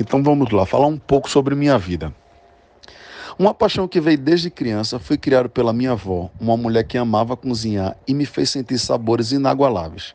[0.00, 2.14] Então vamos lá, falar um pouco sobre minha vida.
[3.36, 7.36] Uma paixão que veio desde criança foi criado pela minha avó, uma mulher que amava
[7.36, 10.14] cozinhar e me fez sentir sabores inagualáveis.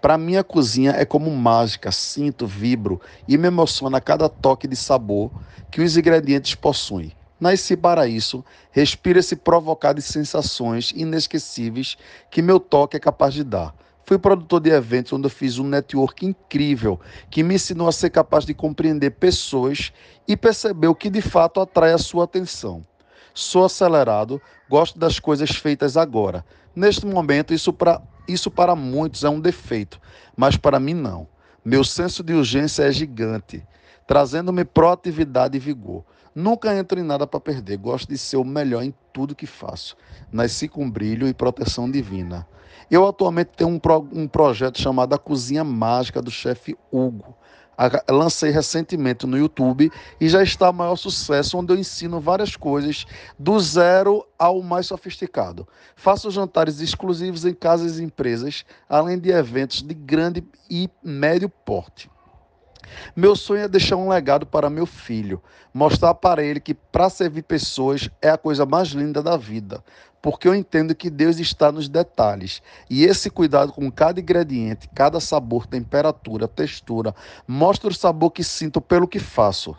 [0.00, 4.68] Para mim, a cozinha é como mágica, sinto, vibro e me emociona a cada toque
[4.68, 5.30] de sabor
[5.70, 7.12] que os ingredientes possuem.
[7.40, 11.96] Nasci para isso, respiro esse provocar de sensações inesquecíveis
[12.30, 13.74] que meu toque é capaz de dar.
[14.06, 17.00] Fui produtor de eventos onde eu fiz um network incrível
[17.30, 19.92] que me ensinou a ser capaz de compreender pessoas
[20.28, 22.84] e perceber o que de fato atrai a sua atenção.
[23.32, 26.44] Sou acelerado, gosto das coisas feitas agora.
[26.76, 29.98] Neste momento, isso para, isso para muitos é um defeito,
[30.36, 31.26] mas para mim não.
[31.64, 33.66] Meu senso de urgência é gigante,
[34.06, 36.04] trazendo-me proatividade e vigor.
[36.34, 39.96] Nunca entro em nada para perder, gosto de ser o melhor em tudo que faço.
[40.32, 42.46] Nasci com brilho e proteção divina.
[42.90, 47.36] Eu atualmente tenho um, pro, um projeto chamado A Cozinha Mágica do chefe Hugo.
[47.76, 49.90] A, lancei recentemente no YouTube
[50.20, 53.04] e já está maior sucesso, onde eu ensino várias coisas
[53.38, 55.66] do zero ao mais sofisticado.
[55.96, 62.10] Faço jantares exclusivos em casas e empresas, além de eventos de grande e médio porte.
[63.14, 67.42] Meu sonho é deixar um legado para meu filho, mostrar para ele que para servir
[67.42, 69.82] pessoas é a coisa mais linda da vida,
[70.22, 72.62] porque eu entendo que Deus está nos detalhes.
[72.88, 77.14] E esse cuidado com cada ingrediente, cada sabor, temperatura, textura,
[77.46, 79.76] mostra o sabor que sinto pelo que faço.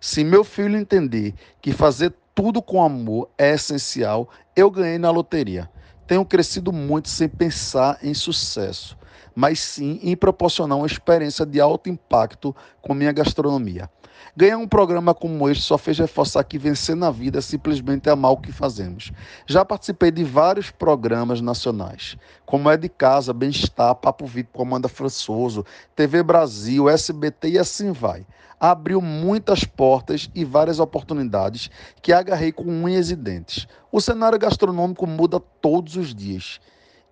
[0.00, 5.70] Se meu filho entender que fazer tudo com amor é essencial, eu ganhei na loteria.
[6.06, 8.96] Tenho crescido muito sem pensar em sucesso
[9.34, 13.90] mas sim em proporcionar uma experiência de alto impacto com minha gastronomia.
[14.36, 18.36] Ganhar um programa como este só fez reforçar que vencer na vida é simplesmente o
[18.36, 19.12] que fazemos.
[19.46, 24.88] Já participei de vários programas nacionais, como É de Casa, Bem-Estar, Papo VIP com Amanda
[24.88, 25.64] Françoso,
[25.94, 28.26] TV Brasil, SBT e assim vai.
[28.58, 33.66] Abriu muitas portas e várias oportunidades que agarrei com unhas e dentes.
[33.92, 36.60] O cenário gastronômico muda todos os dias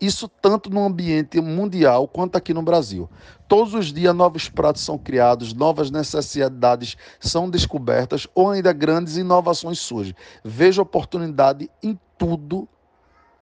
[0.02, 3.08] isso tanto no ambiente mundial quanto aqui no Brasil.
[3.46, 9.78] Todos os dias novos pratos são criados, novas necessidades são descobertas ou ainda grandes inovações
[9.78, 10.14] surgem.
[10.44, 12.68] Vejo oportunidade em tudo